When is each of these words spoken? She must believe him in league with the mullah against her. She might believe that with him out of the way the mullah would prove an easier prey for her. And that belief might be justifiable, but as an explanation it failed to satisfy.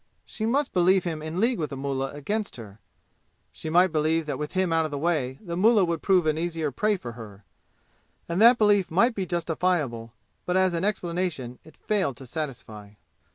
She 0.25 0.47
must 0.47 0.73
believe 0.73 1.03
him 1.03 1.21
in 1.21 1.39
league 1.39 1.59
with 1.59 1.69
the 1.69 1.77
mullah 1.77 2.11
against 2.15 2.55
her. 2.55 2.79
She 3.53 3.69
might 3.69 3.91
believe 3.91 4.25
that 4.25 4.39
with 4.39 4.53
him 4.53 4.73
out 4.73 4.83
of 4.83 4.89
the 4.89 4.97
way 4.97 5.37
the 5.43 5.55
mullah 5.55 5.85
would 5.85 6.01
prove 6.01 6.25
an 6.25 6.39
easier 6.39 6.71
prey 6.71 6.97
for 6.97 7.11
her. 7.11 7.43
And 8.27 8.41
that 8.41 8.57
belief 8.57 8.89
might 8.89 9.13
be 9.13 9.27
justifiable, 9.27 10.13
but 10.47 10.57
as 10.57 10.73
an 10.73 10.83
explanation 10.83 11.59
it 11.63 11.77
failed 11.77 12.17
to 12.17 12.25
satisfy. 12.25 12.93